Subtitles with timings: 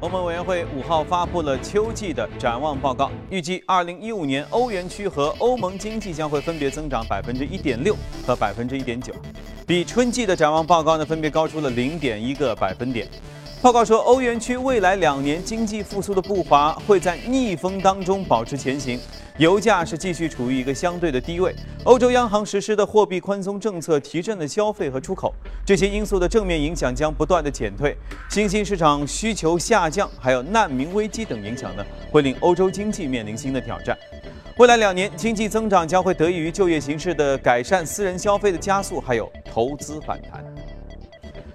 [0.00, 7.94] 欧盟委员会五号发布了秋季的展望报告，预计二零一五年欧元区和欧盟经济将会分别增长百分之一点六
[8.26, 9.12] 和百分之一点九，
[9.66, 13.06] 比春季的展望报告呢分别高出了零点一个百分点。
[13.60, 18.98] 报告说，欧元区未来两年经济复苏的步伐会在逆风当中保持前行。
[19.40, 21.54] 油价是继续处于一个相对的低位，
[21.84, 25.34] 欧洲央行实施的货币宽松政策提振了消费和出口，
[25.64, 27.96] 这些因素的正面影响将不断的减退，
[28.28, 31.82] 新兴市场需求下降，还有难民危机等影响呢，
[32.12, 33.96] 会令欧洲经济面临新的挑战。
[34.58, 40.44] 未来两年经济增长将会得益于就业形势的改善、私人消费的加速，还有投资反弹。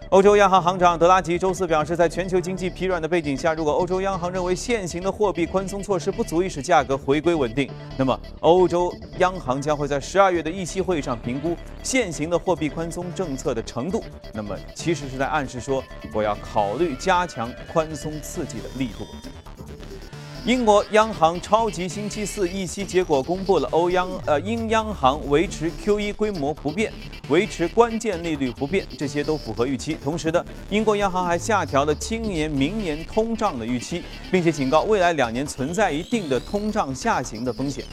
[0.10, 14.04] 欧洲央行行长德拉吉周四表示，在全球经济疲软的背景下，如果欧洲央行认为现行的货币宽松措施不足以使价格回归稳定，那么欧洲央行将会在十二月的议息会议上评估现行的货币宽松政策的程度。
[14.32, 19.06] 那么，其实是在暗示说，我要考虑加强宽松刺激的力度。
[20.46, 26.94] 英国央行超级星期四议息结果公布了，欧央呃英央行维持 QE 规模不变，
[27.30, 29.96] 维持关键利率不变，这些都符合预期。
[29.96, 37.84] 同时呢，英国央行还下调了今年明年通胀的预期，并且警告未来两年存在一定的通胀下行的风险。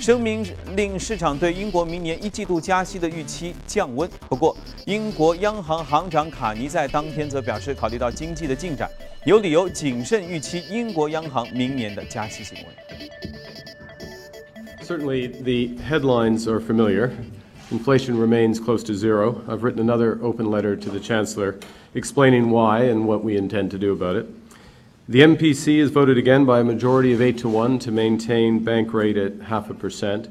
[0.00, 0.44] 声明
[0.74, 4.10] 令市场对英国明年一季度加息的预期降温。
[4.28, 8.90] 不过，英国央行行长卡尼在当天则表示，考虑到经济的进展，
[9.25, 13.09] 有理由谨慎预期英国央行明年的加息行为。
[14.83, 17.09] Certainly, the headlines are familiar.
[17.71, 19.41] Inflation remains close to zero.
[19.47, 21.55] I've written another open letter to the Chancellor
[21.95, 24.27] explaining why and what we intend to do about it.
[25.09, 28.93] The MPC has voted again by a majority of 8 to 1 to maintain bank
[28.93, 30.29] rate at half a percent.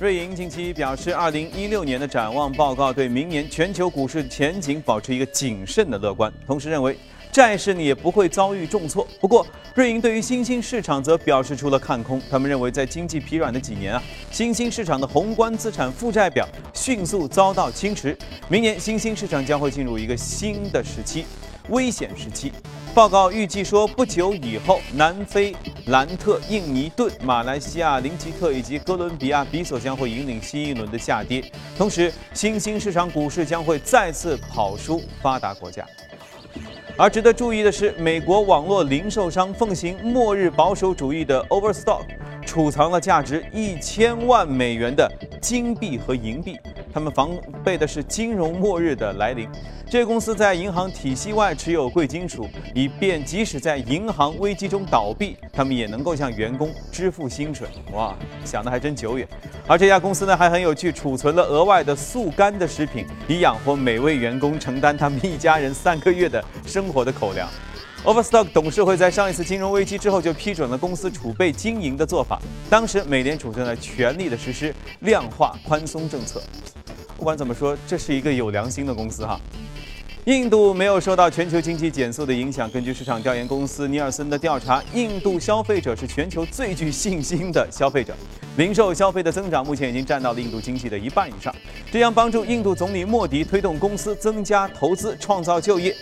[0.00, 6.96] 瑞银近期表示，二零一六年的展望报告对明年全球股市前景保持一个谨慎的乐观，同时认为
[7.32, 9.04] 债市呢也不会遭遇重挫。
[9.20, 18.16] 不过，瑞银对于新兴市场则表示出了看空，他们认为在经济疲软的几年啊，新兴市场的宏观资产负债表迅速遭到侵蚀，
[18.48, 21.26] 明年新兴市场将会进入一个新的时期。
[21.70, 22.52] 危险时期，
[22.98, 25.54] 报告预计说，不久以后，南非、
[25.86, 31.40] 兰特、印尼盾、马来西亚、林吉特以及哥伦比亚比索将会引领新一轮的下跌，
[31.76, 35.86] 同时，新兴市场股市将会再次跑输发达国家。
[36.96, 42.00] 而值得注意的是，美国网络零售商奉行末日保守主义的 Overstock，
[42.44, 45.08] 储藏了价值一千万美元的
[45.40, 46.58] 金币和银币，
[46.98, 47.30] 他们防
[47.62, 49.48] 备的是金融末日的来临。
[49.88, 57.68] 这个公司在银行体系外持有贵金属，以便即使在银行危机中倒闭，他们也能够向员工支付薪水。
[57.92, 59.28] 哇，想的还真久远。
[59.68, 67.48] 而这家公司呢，还很有趣，储存了额外的速干的食品，以养活每位员工，承担他们一家人三个月的生活的口粮。
[68.04, 76.42] Overstock 董事会在上一次金融危机之后就批准了公司储备经营的做法，当时美联储正在全力的实施量化宽松政策。
[77.18, 79.38] 不管怎么说，这是一个有良心的公司哈。
[80.26, 82.70] 印度没有受到全球经济减速的影响。
[82.70, 88.14] 根据市场调研公司尼尔森的调查，印度消费者是全球最具信心的消费者，
[88.56, 91.52] 零售消费的增长目前已经占到了印度经济的一半以上，
[91.90, 95.92] 这将帮助印度总理莫迪推动公司增加投资、创造就业。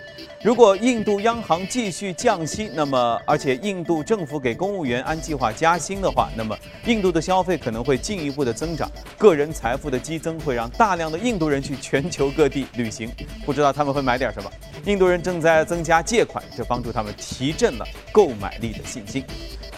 [0.46, 13.10] 如果印度央行继续降息，那么而且印度政府给公务员按计划加薪的话，那么印度的消费可能会进一步的增长，个人财富的激增会让大量的印度人去全球各地旅行，
[13.44, 14.48] 不知道他们会买点什么。
[14.84, 19.24] 印度人正在增加借款，这帮助他们提振了购买力的信心。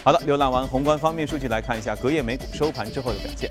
[0.03, 3.49] 好的，浏览完宏观方面数据，来看一下隔夜美股收盘之后的表现。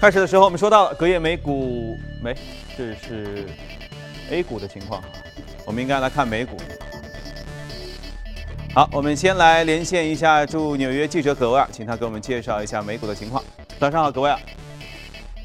[0.00, 2.34] 开始的时候我们说到了隔夜美股，没，
[2.78, 3.44] 这是。
[4.30, 5.02] A 股的情况，
[5.66, 6.56] 我们应该来看美股。
[8.74, 13.42] 好，我们先来连线一下驻纽约记者葛维尔，请他给我们介绍一下美股的情况。
[13.78, 14.38] 早上好，葛维尔。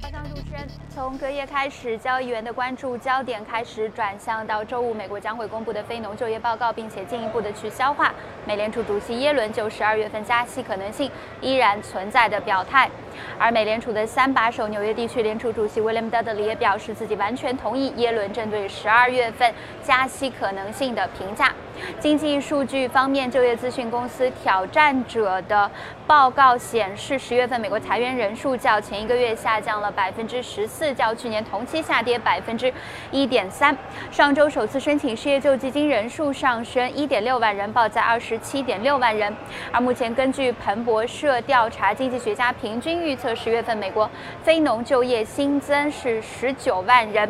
[0.01, 0.67] 早上，主持人。
[0.94, 8.14] 从隔夜开始，交易员的关注焦点开始转向到周五美国将会公布的非农就业报告，并且进一步的去消化
[8.46, 11.09] 美联储主席耶伦就十二月份加息可能性
[11.40, 12.90] 依然存在的表态。
[13.37, 21.51] 而美联储的三把手纽约地区联储主席威廉·德德里也表示，自己完全同意耶伦针对十二月份加息可能性的评价。
[21.99, 25.69] 经济数据方面，就业咨询公司挑战者的
[26.05, 32.71] 报告显示，十月份美国裁员人数较前一个月下降了百分之十四，较去年同期下跌百分之
[33.11, 33.75] 一点三。
[34.11, 39.33] 上周首次申请失业救济金人数上升一点六万人，报在二十七点六万人。
[39.71, 44.08] 而目前根据彭博社调查，经济学家平均预预测十月份美国
[44.44, 47.28] 非农就业新增是十九万人，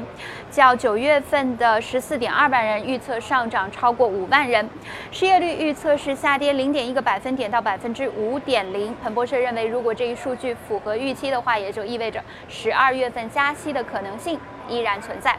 [0.52, 4.70] 较九月份的十四点二万人预测上涨超过五万人。
[5.10, 8.94] 失业率预测是下跌零点一个百分点到百分之五点零。
[9.02, 14.38] 彭博社认为，如果这一数据符合预期的话，也就意味着十二月份加息的可能性
[14.68, 15.34] 依然存在。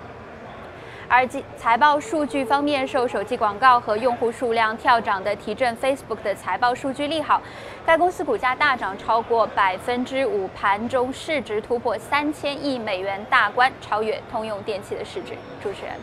[1.10, 1.26] 而
[1.56, 7.42] 财报数据方面，受手机广告和用户数量跳涨的提振，Facebook 的财报数据利好，
[7.84, 15.32] 该公司股价大涨超过百分之五，盘中市值突破三千亿美元大关，超越通用电气的市值。
[15.60, 15.96] 主持人，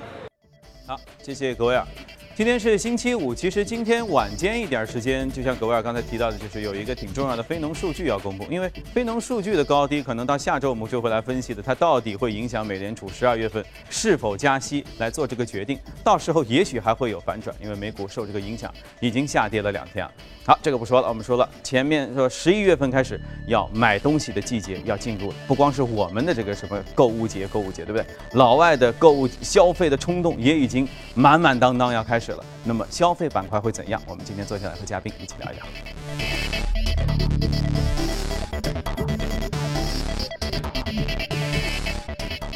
[0.85, 1.87] 好，谢谢各位啊。
[2.37, 8.45] 今天是星期五，其实今天晚间一点时间，就像格威尔刚才提到的，就是有一个挺重要的非农数据要公布。
[8.47, 15.79] 因为非农数据的高低，可能到下周我们就会来分析的，它到底会影响美联储十二月份是否加息来做这个决定。
[16.03, 20.11] 到时候也许还会有反转，因为美股受这个影响已经下跌了两天啊。
[20.45, 28.05] 好，这个不说了，我们说了，前面说十一月份开始要买东西的季节要进入了，不光是我们的这个什么购物节，购物节对不对？
[28.33, 32.43] 老外的购物消费的冲动也已经满满当当要开始了。
[32.63, 34.01] 那么消费板块会怎样？
[34.07, 35.65] 我们今天坐下来和嘉宾一起聊一聊。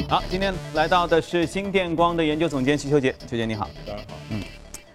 [0.08, 3.70] 好，今天来到的是新电光的研究总监徐秋杰，秋杰你好。
[3.86, 4.04] 大家好。
[4.28, 4.42] 嗯，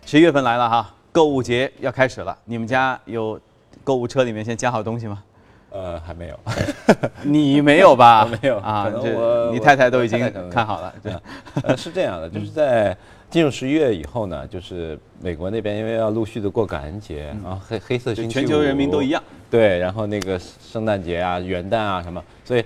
[0.06, 3.40] 十一月份来了哈，购物节要开始了，你们家有
[3.84, 5.24] 购物车里面先加好东西吗？
[5.72, 6.40] 呃，还没有。
[7.24, 8.26] 你没有吧？
[8.42, 10.20] 没有啊，这我你太太都已经
[10.52, 10.94] 看好了。
[11.02, 11.14] 对，
[11.64, 12.96] 呃，是这样的，就是在
[13.30, 19.22] 进入十一月以后呢，就是美国那边因为要陆续的过感恩节，然后黑黑色星期五，全球人民都一样。
[19.50, 22.64] 对，然后那个圣诞节啊、元旦啊什么，所以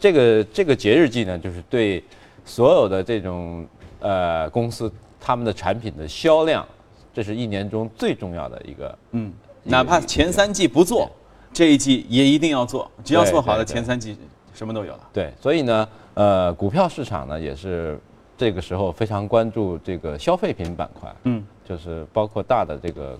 [0.00, 2.02] 这个这个节日季呢，就是对
[2.44, 3.66] 所有的这种
[4.00, 6.66] 呃公司他们的产品的销量，
[7.12, 9.32] 这是一年中最重要的一个嗯，
[9.62, 11.10] 哪怕前三季不做，
[11.52, 14.16] 这一季也一定要做，只要做好了，前三季
[14.52, 15.08] 什么都有了。
[15.12, 17.98] 对，所以呢，呃，股票市场呢也是
[18.36, 23.18] 这个时候非常关注这个消费品板块，嗯，就是包括大的这个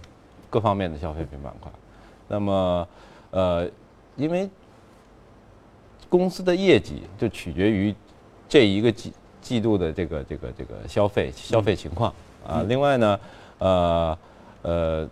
[0.51, 1.71] 各方面的消费品板块。
[2.27, 2.89] 那么，
[3.31, 3.69] 呃，
[4.17, 4.49] 因为
[6.09, 7.95] 公司的业绩就取决于
[8.49, 12.13] 这一个季季度的这个这个这个消费消费情况
[12.47, 12.65] 啊。
[12.67, 13.21] 另外呢，
[13.59, 14.19] 呃
[14.63, 15.09] 呃，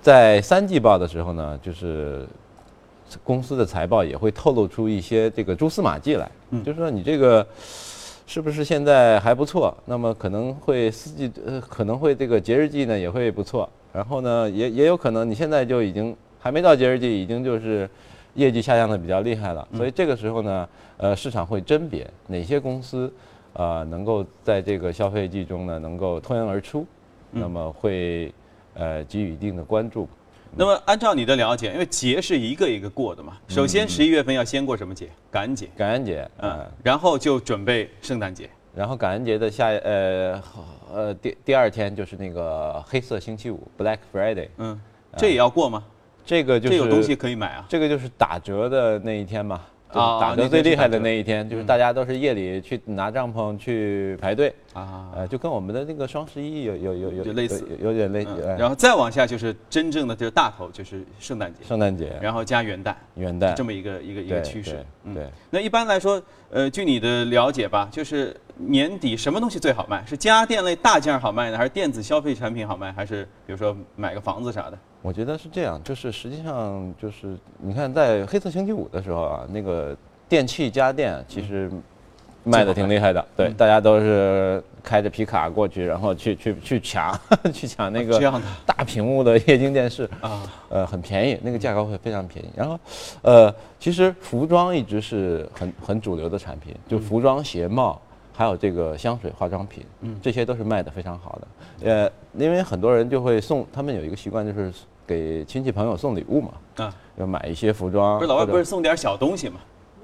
[0.00, 2.26] 在三季报的时候呢，就是
[3.22, 6.30] 公司的财报也会透露出一些这个蛛丝马迹来，
[6.64, 7.46] 就是说你这个
[8.26, 9.74] 是不是现在还不错？
[9.84, 17.88] 那么可能会四季呃可能会这个节日季呢也会不错，然后呢也也有可能你现在就已经还没到节日季，已经就是
[18.34, 23.10] 业绩下降的比较厉害了，所以这个时候呢，呃市场会甄别哪些公司
[23.52, 26.84] 呃能够在这个消费季中呢能够脱颖而出，
[27.30, 28.32] 那么会
[28.74, 30.08] 呃给予一定的关注。
[30.54, 35.08] 那么按照你的了解，因为节是一个一个过的嘛，首先十一月份要先过什么节？
[35.30, 38.48] 感恩节，感恩节，嗯嗯，，然后就准备圣诞节。
[38.74, 40.42] 然后感恩节的下呃
[40.92, 44.78] 呃第第二天就是那个黑色星期五 Black Friday，嗯，
[45.16, 45.82] 这也要过吗？
[46.24, 47.64] 这个就是这有东西可以买啊。
[47.68, 65.24] 这个就是打折的那一天嘛，就是啊打那天是折最厉害的那一天，就是大家都是夜里去拿帐篷去排队，啊，呃，就跟我们的那个双十一有有有有类似有有点类，呃嗯然后再往下就是真正的就是大头，就是圣诞节，圣诞节、然后加元旦，元旦这么一个一个一个趋势对。
[65.24, 70.04] 嗯，那一般来说，呃，据你的了解吧，就是年底什么东西最好卖？
[70.06, 74.78] 是家电类大件儿好卖呢，还是电子消费产品好卖，还是比如说买个房子啥的？
[75.06, 79.96] 我觉得是这样，就是实际上就是你看，在黑色星期五的时候啊，那个
[80.28, 81.70] 电器家电其实
[82.42, 87.16] 卖的挺厉害的，对，大家都是开着皮卡过去，然后去去去抢
[87.54, 88.18] 去抢那个
[88.66, 92.48] 大屏幕的液晶电视啊，呃，很便宜，那个价格会非常便宜。
[92.56, 92.76] 然后，
[93.22, 101.46] 呃，其实服装一直是很很主流的产品，就服装、鞋帽，还有这个香水、化妆品，嗯，这些都是卖的非常好的。
[101.88, 104.72] 呃，因为很多人就会送，他们有一个习惯就是
[105.06, 108.18] 给亲戚朋友送礼物嘛，啊，要买一些服装。
[108.18, 109.56] 不是老外不是送点小东西嘛？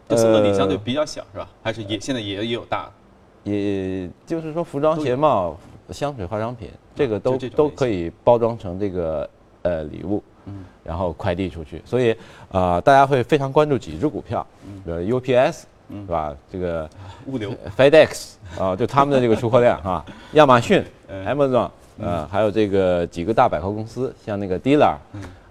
[0.09, 1.49] 就送的礼呃相对比较小是吧？
[1.63, 3.51] 还是也现在也也有大的？
[3.51, 5.57] 也就是说，服装、鞋帽、
[5.91, 9.29] 香水、化妆品，这个都都可以包装成这个
[9.63, 11.83] 呃礼物，嗯，然后快递出去。
[11.85, 12.13] 所以
[12.51, 14.47] 啊、呃大家会非常关注几只股票，
[14.85, 16.37] 比如 UPS，嗯是吧？
[16.53, 16.89] 这个
[17.27, 20.05] 物流 FedEx 啊，就他们的这个出货量啊，
[20.35, 21.69] 亚马逊、 嗯 Amazon，
[21.99, 24.97] 呃，还有这个几个大百货公司，像那个 Dila，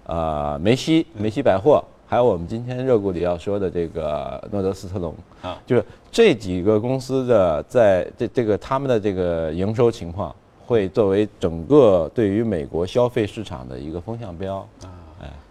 [0.06, 10.34] 呃，梅西、梅西百货，还有我们今天热股里要说的这个诺德斯特隆啊就是这几个公司的在这这个他们的这个营收情况，
[10.66, 14.66] 会作为整个对于美国消费市场的一个风向标。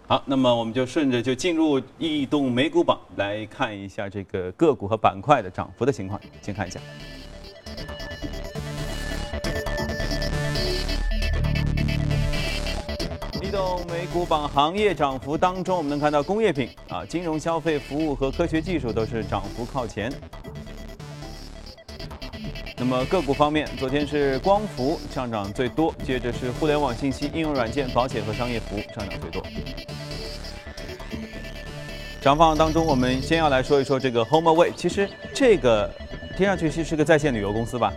[0.06, 6.20] 好，那么我们就顺着就进入异动美股榜来看一下这个个股和板块的涨幅的情况。
[6.42, 6.78] 先看一下。
[13.52, 20.10] 动美股榜行业涨幅当中，我们能看到工业品啊、金融消费服务和科学技术都是涨幅靠前。
[22.78, 29.42] 那么个股方面，昨天是光伏上涨最多，接着是互联网信息、应用软件、保险和商业服务上涨最多。
[32.22, 34.72] 涨幅当中，我们先要来说一说这个 HomeAway。
[34.74, 35.90] 其实这个
[36.38, 37.92] 听上去是是个在线旅游公司吧？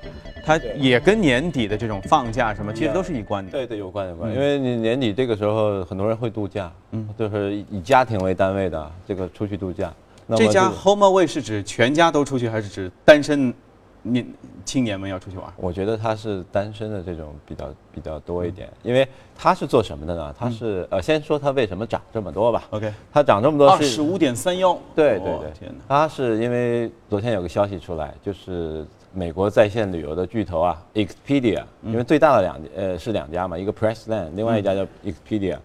[0.46, 3.52] 它也跟年底的这种放假什么，其实都是一关的。
[3.52, 4.36] 对对，有关有关，嗯。
[4.36, 9.92] 因为你年底这个时候很多人会度假，嗯，就是以家庭为单位的这个出去度假。
[10.38, 13.54] 这家 HomeAway 是指全家都出去，还是指单身
[14.06, 14.26] 年
[14.64, 15.46] 青年们要出去玩？
[15.58, 20.36] 我觉得他是单身的这种比较比较多一点，因为他是做什么的呢？
[20.38, 22.64] 他是呃，先说他为什么涨这么多吧。
[22.70, 24.74] OK，他涨这么多是二十五点三幺。
[24.74, 25.84] 哦对对对，天哪！
[25.88, 35.58] 它是因为昨天有个消息出来，就是美国在线旅游的巨头啊，Expedia，因为最大的两呃是两家嘛，一个 Pressland，另外一家叫 Expedia，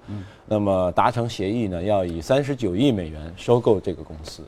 [0.46, 4.42] 那么达成协议呢，要以三十九亿美元收购这个公司。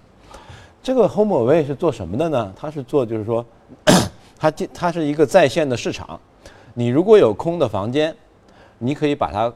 [0.83, 2.53] 这个 HomeAway 是做什么的呢？
[2.57, 3.45] 它是做就是说，
[4.39, 6.19] 它进它是一个在线的市场，
[6.75, 8.15] 你如果有空的房间，
[8.79, 9.53] 你可以把它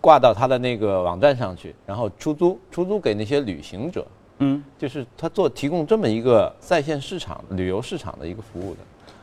[0.00, 4.06] 挂到它的那个网站上去，然后出租出租给那些旅行者。
[4.42, 8.78] 嗯，就是他做提供这么一个在线市场、旅游市场的一个服务的。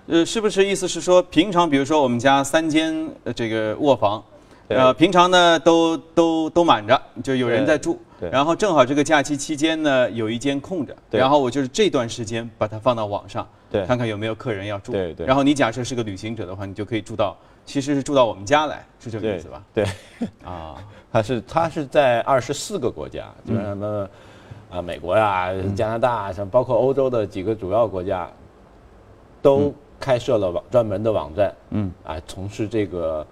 [0.10, 4.37] 呃，是不是意思是说，平常比如说我们家三间呃这个卧房，对
[4.70, 8.00] 呃，平常呢都都都满着，就有人在住。
[8.20, 8.30] 对。
[8.30, 11.20] 然后正好这个假期期间呢，有一间空着，对。
[11.20, 13.86] 然后我就是这段时间把它放到网上，对。
[13.86, 14.92] 看看有没有客人要住。
[14.92, 15.26] 对对。
[15.26, 19.64] 然后你假设是个旅行者的话，你就可以住到，其实是住到我们家来，是这个意思吧？
[19.74, 19.86] 对，
[20.44, 20.76] 啊，
[21.12, 24.10] 它是他是在二十四个国家，基本上什么
[24.70, 28.30] 啊美国呀、加拿大，像包括欧洲的几个主要国家，
[29.42, 33.26] 都开设了网专门的网站，嗯，啊，从事这个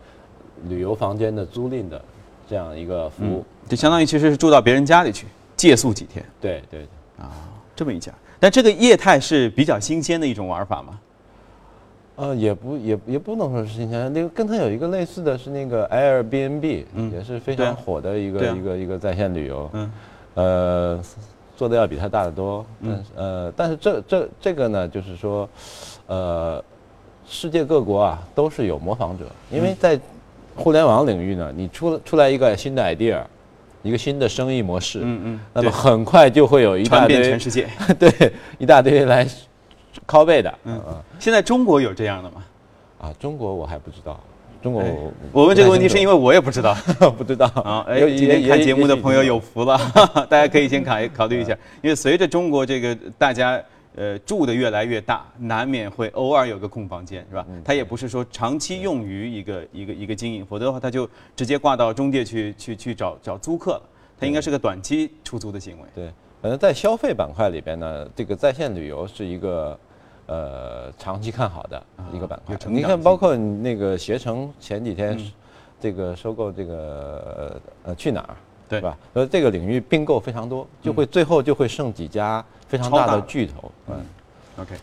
[0.70, 2.02] 旅游房间的租赁的
[2.50, 3.46] 这样一个服务。
[3.68, 7.24] 就相当于其实是住到别人家里去借宿几天对对对。
[7.26, 7.32] 啊，
[7.76, 8.12] 这么一家。
[8.40, 11.00] 但这个业态是比较新鲜的一种玩法嘛？
[12.18, 19.92] 呃，也不也也不能说是新鲜，那个跟它有一个类似的是那个 Airbnb，、嗯也是非常火的一个、啊一个一个在线旅游，嗯，
[20.36, 21.04] 呃，
[21.58, 25.50] 做的要比它大得多，但是、呃，但是这这这个呢，就是说，
[26.08, 26.64] 呃，
[27.26, 30.00] 世界各国啊都是有模仿者，因嗯为在
[30.56, 33.20] 互联网领域呢，你出出来一个新的 idea，
[33.84, 37.68] 一个新的生意模式，嗯嗯那么很快就会有一大堆全世界。
[38.00, 38.12] 对
[38.58, 39.28] 一大堆来
[40.08, 40.82] 拷贝的，嗯。
[40.88, 42.44] 嗯现在中国有这样的吗？
[43.00, 44.20] 啊，中国我还不知道，
[44.64, 46.76] 中国哎我我问这个问题是因为为我也不知道。
[47.18, 47.46] 不知道。
[47.56, 47.86] 啊。
[47.88, 49.78] 哎，有今天看节目的朋友有福了，
[50.30, 53.62] 大家可以先考考虑一下，因为随着中国这个大家
[53.96, 57.46] 呃住的越来越大，难免会偶尔有个空房间，是吧？
[57.64, 63.82] 它也不是说长期用于一个一个一个经营，否则的话它就直接挂到中介去去去找找租客了。
[64.20, 65.88] 它应该是个短期出租的行为。
[65.94, 66.12] 对，
[66.42, 69.78] 反正在消费板块里边呢，这个在线旅游是一个
[70.28, 71.84] 呃长期看好的
[72.14, 75.20] 一个板块你看，包括你那个携程前几天
[75.82, 78.36] 这个收购这个呃去哪儿，
[78.68, 78.98] 对是吧？
[79.14, 83.72] 呃，这个领域并购非常多，就会最后就会剩几家非常大的的巨头。
[83.88, 84.06] 嗯。
[84.58, 84.76] OK，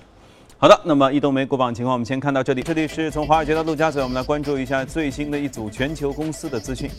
[0.58, 6.90] 好的，那么移动美股榜情况我们先看到这里，这里是从华尔街到陆家嘴，我们来关注一下最新的一组全球公司的资讯。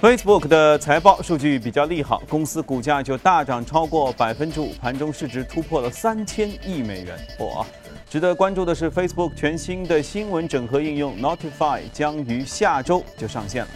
[0.00, 7.18] Facebook 的财报数据比较利好，公司股价就大涨超过百分之五，盘中市值突破了三千亿美元。
[7.38, 7.64] 哇！
[8.08, 13.70] 值得关注的是，Facebook 全新的新闻整合应用 Notify 将于下周就上线了。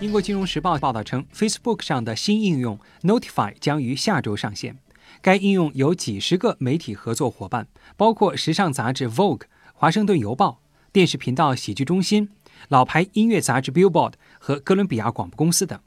[0.00, 4.76] 英国金融时报报道称，Facebook 上的新应用 Notify 将于下周上线。
[5.22, 10.60] 该应用有几十个媒体合作伙伴，包括时尚杂志 Vogue、华盛顿邮报、
[10.92, 12.28] 电视频道喜剧中心、
[12.68, 15.78] 老牌音乐杂志 Billboard 和哥伦比亚广播公司等。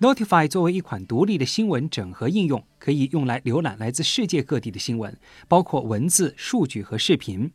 [0.00, 5.16] Notify 作为一款独立的新闻整合应用，可以用来浏览来自世界各地的新闻，
[5.46, 7.52] 包括文字、数据和视频。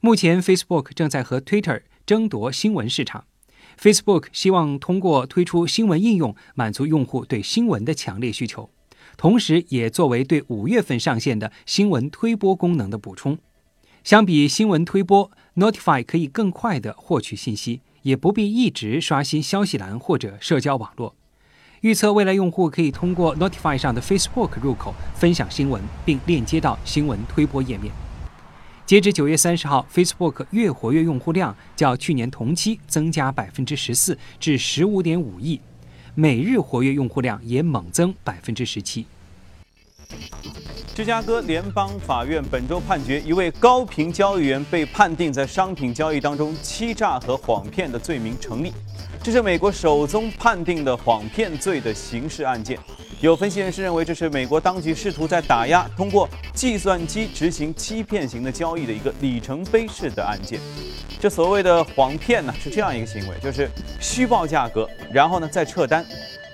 [0.00, 3.24] 目前，Facebook 正在和 Twitter 争夺新闻市场。
[3.80, 8.70] Facebook 希望通过推出新闻应用，满足用户对新闻的强烈需求，
[9.16, 13.38] 同时也作为对五月份上线的新闻推播功能的补充。
[14.02, 21.14] 相比新闻推播，Notify 可以更快地获取信息，也不必一直刷新消息栏或者社交网络。
[21.82, 28.05] 预测未来用户可以通过 Notify 上的 Facebook 入口分享新闻，并链接到新闻推播页面。
[28.86, 35.58] 截至九月三十号，Facebook 月活跃用户量较去年同期增加百分之十四，至十五点五亿；
[36.14, 39.04] 每日活跃用户量也猛增百分之十七。
[40.94, 48.72] 芝加哥联邦法院本周判决，一位高频交易员被判定在商品交易当中欺诈和谎骗的罪名成立。
[49.26, 52.78] 这是美国首宗判定的谎骗罪的刑事案件。
[53.20, 60.60] 有分析人士认为，这是美国当局试图在打压通过计算机执行欺骗型的交易的一个里程碑式的案件。
[61.18, 63.68] 这所谓的谎骗呢，是这样一个行为，就是
[64.00, 66.06] 虚报价格，然后呢再撤单，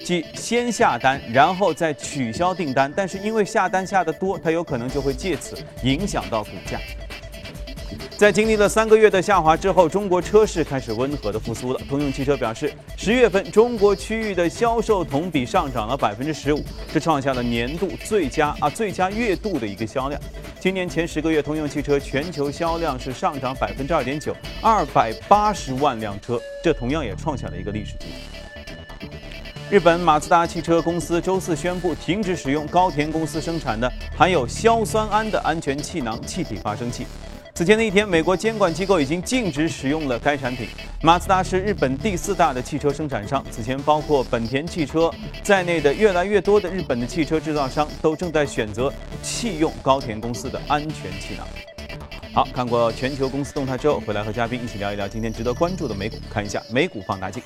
[0.02, 2.90] 即先下单，然后再取消订单。
[2.96, 6.80] 但是因为下单下的多，它有可能就会借此影响到股价。
[8.16, 11.80] 在经历了三个月的下滑之后，中国车市开始温和的复苏了。
[11.88, 20.20] 通用汽车表示，十月份中国区域的销售同比上涨了百分之十五，这创下了年度最佳啊最佳月度的一个销量。
[20.60, 29.08] 今年前十个月，通用汽车全球销量是上涨百分之二点九，二百八十万辆车，这同样也创下了一个历史记录。
[29.68, 37.06] 日本马自达汽车公司周四宣布停止使用高田公司生产的含有硝酸铵的安全气囊气体发生器。
[37.54, 40.66] 此前的一天，美国监管机构已经禁止使用了该产品。
[41.02, 48.90] 马自达是日本第四大的汽车生产商，此前包括本田汽车在内的越来越多的日本的汽车制造商都正在选择
[49.22, 51.46] 弃用高田公司的安全气囊。
[52.32, 57.42] 好，看过全球公司动态之后，回来和嘉宾一起聊一聊今天值得关注的美股，看一下美股放大镜。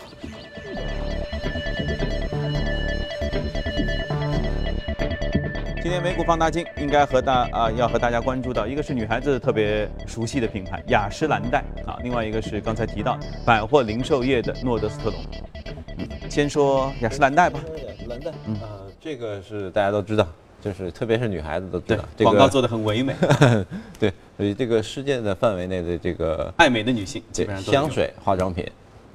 [5.86, 15.20] 今天美股放大镜应该和大啊要和大家关注到，一个是女孩子特别熟悉的品牌雅诗兰黛啊，另外一个是刚才提到百货零售业的诺德斯特隆。
[15.98, 17.60] 嗯，先说雅诗兰黛吧。
[17.86, 18.56] 雅诗兰黛，嗯，
[19.00, 20.26] 这个是大家都知道，
[20.60, 23.14] 就是特别是女孩子都知道，，这个广告做的很唯美，
[23.96, 28.68] 对，所以这个世界的范围内的这个爱美的女性基对本上香水、化妆品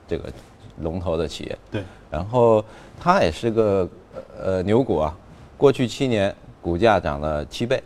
[0.08, 0.32] 这个
[0.80, 1.58] 龙头的企业。
[1.70, 2.64] 对，然后
[2.98, 3.90] 它也是个
[4.42, 5.14] 呃牛股啊，
[5.58, 7.82] 过去七年股价涨了七倍。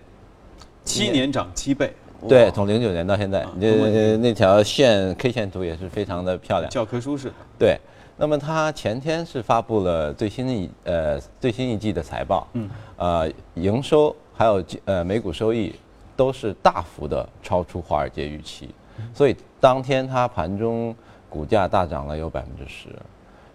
[0.83, 1.91] 七年涨七倍，
[2.29, 6.69] 对，从零九年到现在啊，很稳这那条线 K 线图也是非常的漂亮。
[6.69, 7.31] 教科书式。
[7.57, 7.79] 对，
[8.17, 15.73] 那么它前天是发布了最新一呃最新一季的财报，嗯，呃营收还有呃每股收益
[16.15, 18.69] 都是大幅的超出华尔街预期，
[19.11, 20.95] 所以当天它盘中
[21.27, 22.89] 股价大涨了有百分之十，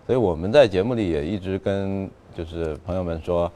[0.05, 3.51] 所以我们在节目里也一直跟就是朋友们说，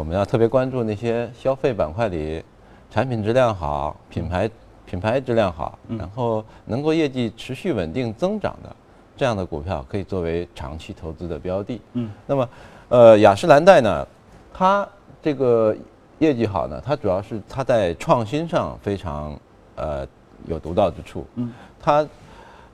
[0.00, 2.42] 我们要特别关注那些消费板块里
[2.90, 4.50] 产品质量好、品牌
[4.86, 8.74] 品牌质量好，然后能够业绩持续稳定增长的
[9.14, 11.78] 这样的股票，可以作为长期投资的标的。
[11.92, 12.48] 嗯，那么
[12.88, 14.08] 呃雅诗兰黛呢，
[14.54, 14.88] 它
[15.20, 15.76] 这个
[16.18, 19.38] 业绩好呢，它主要是它在创新上非常
[19.76, 20.06] 呃
[20.46, 21.26] 有独到之处。
[21.34, 22.08] 嗯，它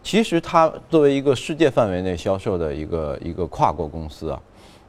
[0.01, 4.41] 其实它作为一个世界范围内销售的一个一个跨国公司啊，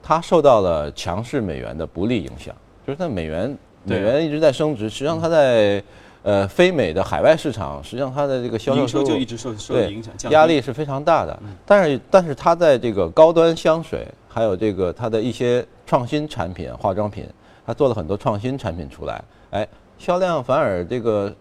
[0.07, 5.83] 它受到了强势美元的不利影响，就是它美元美元一直在升值，实际上它在
[6.23, 11.37] 呃非美的海外市场，实际上它的这个销售就一直受受对影响，降压力是非常大的。
[11.43, 17.27] 嗯但是但是它在这个高端香水，还有这个它的一些创新产品、化妆品，
[17.65, 19.67] 它做了很多创新产品出来，哎，
[19.97, 21.35] 销量反而这个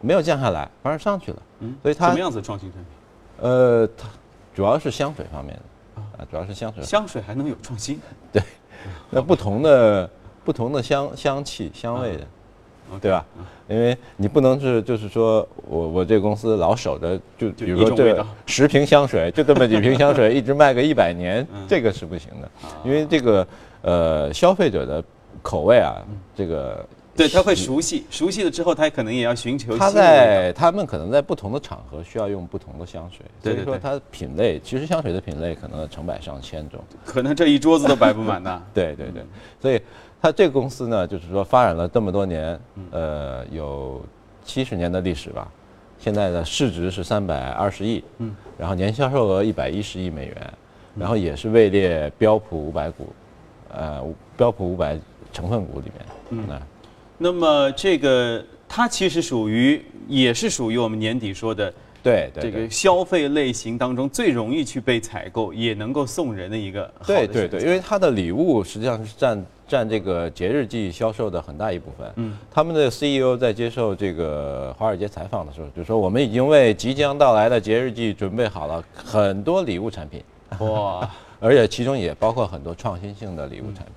[0.00, 1.42] 没有降下来，反而上去了。
[1.60, 3.48] 嗯，所以它什么样子的创新产品？
[3.48, 4.08] 呃，它
[4.52, 5.62] 主要是香水方面的
[6.20, 6.82] 啊，主要是香水。
[6.84, 7.98] 香水还能有创新？
[8.32, 8.42] 对
[9.10, 10.08] 那不同的
[10.44, 12.22] 不同的香香气香味的。
[13.00, 13.44] 对吧嗯？
[13.68, 22.48] 因为你不能是就是说我我这个公司老守着，就就比如说这十瓶香水，就这么几瓶香水， 一直卖个一百年嗯，这个是不行的。
[22.66, 23.46] 啊因为这个
[23.82, 25.04] 呃消费者的
[25.40, 26.84] 口味啊，嗯这个
[27.20, 36.80] 对，他会熟悉，熟悉了之后，他可能也要寻求他在他们可能在不同的场合需要用不同的香水，所以说它品类其实香水的品类可能成百上千种。
[37.04, 38.62] 可能这一桌子都摆不满的。
[38.72, 39.22] 对对对，
[39.60, 39.78] 所以
[40.22, 42.86] 它这个公司呢，就是说发展了这么多年，嗯。
[42.90, 44.00] 呃，有
[44.42, 45.46] 七十年的历史吧。
[45.98, 50.54] 现在的市值是三百二十亿，嗯，然后年销售额一百一十亿美元，
[50.96, 53.12] 然后也是位列标普五百股，
[53.74, 54.02] 呃，
[54.38, 54.98] 标普五百
[55.30, 56.60] 成分股里面，嗯
[57.22, 72.10] 那那么这个它其实属于，也是属于我们年底说的对对这个消费类型当中最容易去被采购，也能够送人的一个好的对对对，因为它的礼物实际上是占占这个节日季销售的很大一部分。
[72.16, 80.22] 嗯，他们的 CEO 在接受这个华尔街采访的时候就说：“我们已经为即将到来的节日季准备好了很多礼物产品。
[80.58, 83.94] 哇， 而且其中也包括很多创新性的礼物产品。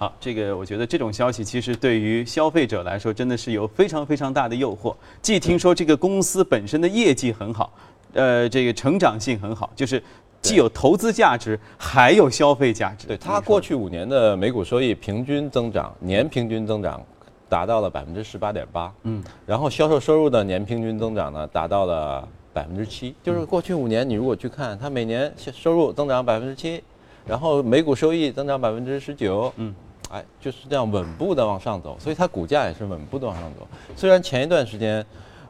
[0.00, 4.96] 好，这个我觉得这种消息其实对于消费者来说真的是有非常非常大的诱惑。
[5.20, 7.70] 既听说这个公司本身的业绩很好，
[8.14, 10.02] 呃，这个成长性很好，就是
[10.40, 13.08] 既有投资价值，还有消费价值。
[13.08, 16.98] 对它过去五年的每股收益平均增长，年平均增长
[17.46, 26.82] 达到了百分之十八点八，嗯，然后销售收入的年平均增长呢达到了百分之七，就是过去五年你如果去看，它每年收入增长百分之七，
[27.26, 29.74] 然后每股收益增长百分之十九，嗯。
[30.10, 33.66] 哎，就是这样稳步的往上走，所以它股价也是稳步的往上走。
[33.96, 35.04] 虽然前一段时间，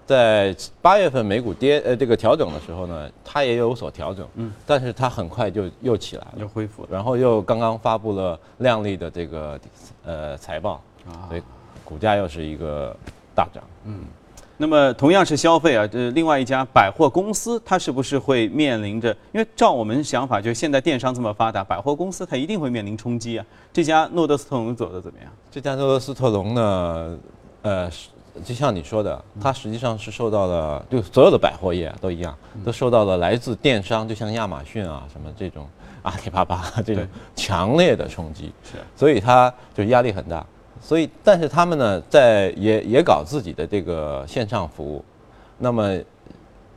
[0.07, 9.61] 在八月份美股跌呃这个调整的时候呢，它也有所调整，嗯，但是它很快就又起来了，又恢复了，然后又刚刚发布了靓丽的这个
[10.05, 11.43] 呃财报，啊，所以
[11.85, 12.95] 股价又是一个
[13.35, 14.05] 大涨，嗯。
[14.61, 19.11] 那么同样是消费啊，这另外一家百货公司，它是不是会面临着？
[19.33, 23.47] 因为照我们想法，就是现在电商这么发达，百货公司它一定会面临冲击啊。
[23.73, 25.33] 这家诺德斯特龙走的怎么样？
[25.51, 27.19] 这家诺德斯特龙呢，
[27.63, 27.91] 呃，
[28.45, 35.67] 就像你说的，它实际上是受到了，就所有的百货业都一样，都受到了来自电商，就像亚马逊啊什么这种
[36.03, 40.45] 阿里巴巴这种强烈的冲击，是，所以它就压力很大。
[40.81, 45.05] 所以，但是他们呢，在也也搞自己的这个线上服务，
[45.59, 45.99] 那么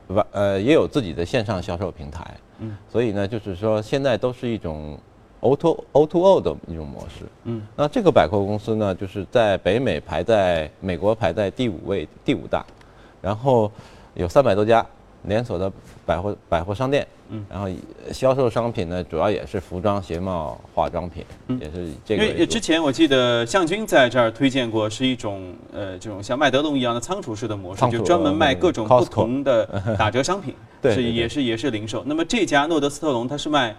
[0.08, 4.98] 完呃也有自己的线上销售平台，嗯，所以呢，就是说现在都是一种
[5.40, 12.64] O to O to O 的一种模式，嗯，那这个百货公司呢，就是在北美排在美国排在第五位，第五大，
[13.20, 13.72] 然后
[14.14, 14.84] 有三百多家。
[15.26, 15.70] 连锁的
[16.06, 17.68] 百货百货商店，嗯，然后
[18.12, 21.24] 销售商品呢，主要也是服装、鞋帽、化妆品，
[21.60, 22.24] 也是这个。
[22.24, 29.66] 因为之前我记得向军在这儿推荐过，是一种呃这种像麦德龙一样的仓储式的模式，就专门卖各种不同的
[29.98, 32.02] 打折商品， 是也是也是零售。
[32.06, 33.74] 那么这家诺德斯特龙它是卖。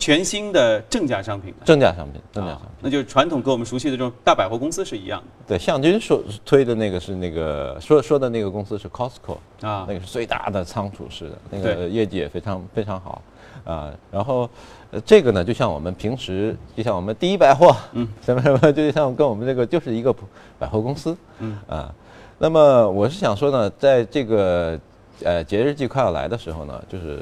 [0.00, 5.26] 全新的正价商品，正价商品，正价商品，那就是传统跟我们熟悉的这种大百货公司是一样的。
[5.46, 13.20] 对，向军说推的那个是那个说说的那个公司是 Costco 啊，那个是最大的仓储式的，那个业绩也非常非常好
[13.62, 13.92] 啊。
[14.10, 14.48] 然后，
[14.90, 20.14] 呃，这个呢，就像我们平时，就像我们第一百货，嗯，什么什么，就像跟我们这个就是一个
[20.58, 21.94] 百货公司，嗯啊。
[22.38, 24.80] 那么我是想说呢，在这个
[25.22, 27.20] 呃节日季快要来的时候呢，就是。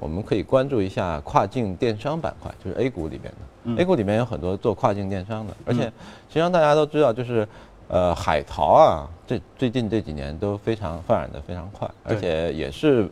[0.00, 3.82] 我们可以关注一下跨境电商板块，就是 A 股里面的。
[3.82, 7.46] A 股里面有很多做跨境电商的，而且实际上大家都知道，就是
[7.88, 13.06] 呃海淘啊，这最近这几年都非常发展的非常快，而且也是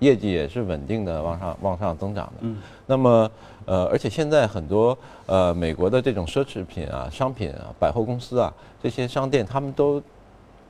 [0.00, 2.32] 业绩也是稳定的往上往上增长的。
[2.40, 2.58] 嗯。
[2.84, 3.30] 那么
[3.64, 8.52] 呃，而且现在很多呃美国的这种奢侈品啊、商品啊、百货公司啊
[8.82, 10.02] 这些商店，他们都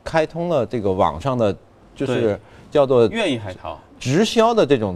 [0.05, 1.57] 开通了这个网上的，
[1.95, 2.39] 就是
[2.71, 4.95] 叫做愿意海淘直销的这种。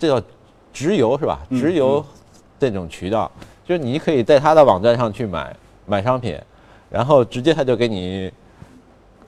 [0.00, 0.26] 这叫
[0.72, 1.40] 直邮是吧？
[1.50, 2.02] 直邮
[2.58, 3.30] 这种渠道，
[3.66, 6.40] 就是你可以在他的网站上去买买商品，
[6.88, 8.32] 然后直接他就给你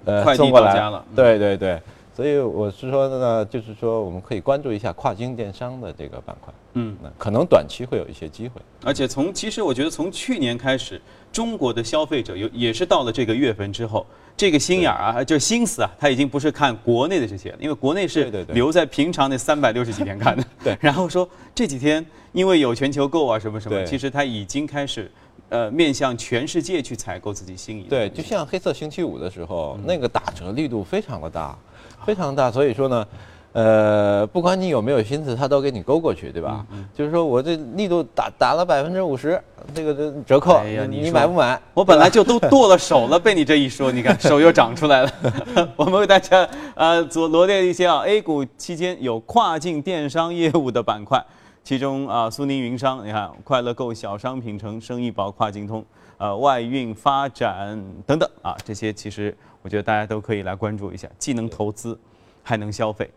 [0.06, 1.04] 呃送过来了。
[1.14, 1.78] 对对对，
[2.16, 6.54] 所以我是说呢，就是说我们可以关注一下跨境电商的这个板块。
[6.72, 8.58] 嗯，可能短期会有一些机会。
[8.82, 10.98] 而且从其实我觉得从去年开始，
[11.30, 14.06] 中国的消费者有也是到了这个月份之后。
[14.36, 20.44] 这个心眼儿啊，就心思啊，他已经不是看国内的这些了，因为国内是留在平常那三百六十几天看的。
[20.64, 20.76] 对。
[20.80, 25.10] 然后说这几天因为有全球购啊什么什么，其实他已经开始
[25.48, 27.82] 呃面向全世界去采购自己心仪。
[27.84, 31.56] 对，就像黑色星期五的时候，那个打折力度非常的大，
[32.04, 33.06] 非常大，所以说呢。
[33.52, 36.66] 呃，不管你有没有心思，他都给你勾过去，对吧？
[36.94, 39.38] 就是说我这力度打打了百分之五十，
[39.74, 41.60] 这个这折扣，你买不买？
[41.74, 45.12] 我本来就都 剁了手了，被你这一说，你看手又长出来了。
[45.76, 51.22] 我们为大家呃罗罗列一些啊，A 股期间有跨境电商业务的板块，
[51.62, 55.84] 其中啊苏宁云商，你看快乐购小商品城、生意宝跨境通、
[56.16, 61.98] 呃外运发展等等啊，这些其实我觉得大家都可以来关注一下，既能投资，
[62.42, 63.10] 还能消费。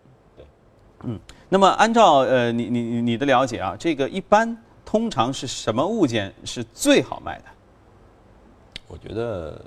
[1.05, 7.45] 嗯，那么按照呃你你你的了解啊，这个一般通常是什么物件是最好卖的？
[8.87, 9.59] 我觉得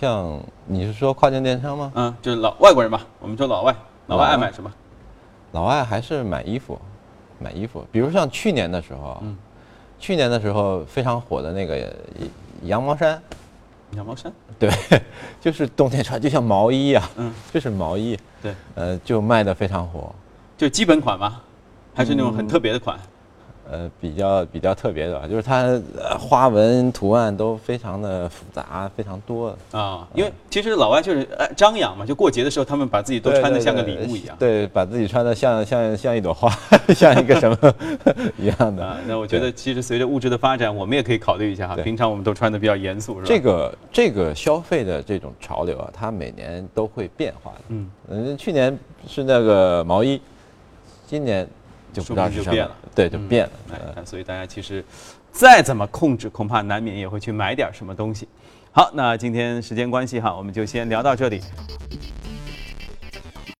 [0.00, 1.92] 像你是说跨境电商吗？
[1.94, 3.74] 嗯，就是老外国人吧，我们说老外，
[4.06, 4.72] 老外爱买什么？
[5.52, 6.80] 老外还是买衣服，
[7.38, 7.84] 买衣服。
[7.90, 9.36] 比如像去年的时候，嗯，
[9.98, 11.94] 去年的时候非常火的那个
[12.62, 13.20] 羊毛衫，
[13.96, 14.70] 羊毛衫，对，
[15.40, 20.14] 就是冬天穿，就像毛衣啊，嗯，就是毛衣，对，呃，就卖的非常火。
[20.62, 21.40] 就基本款吗？
[21.92, 22.96] 还是那种很特别的款？
[23.68, 25.62] 呃比较比较特别的吧，就是它
[25.96, 29.56] 呃花纹图案都非常的复杂，非常多。
[29.72, 34.36] 啊，因为其实老外就是呃张扬嘛，就过节的时候他们把自己都穿的像个礼物一样。
[34.38, 36.48] 对，把自己穿的像像像一朵花，
[36.94, 37.74] 像一个什么
[38.38, 38.84] 一样的。
[38.84, 41.74] 啊，那我觉得其实随着物质的发展，我们也可以考虑一下哈。
[41.76, 43.26] 平常我们都穿的比较严肃，是吧？
[43.26, 47.58] 这个这个消费的这种潮流啊，它每年都会变化的。
[47.68, 50.20] 嗯嗯，去年是那个毛衣，
[51.12, 51.46] 今年
[51.92, 53.52] 就不知道是什么对，就变了。
[53.96, 54.82] 哎所以大家其实
[55.30, 58.26] 再怎么控制，恐怕难免也会去买点什么东西。
[58.70, 61.42] 好，那今天时间关系哈，我们就先聊到这里。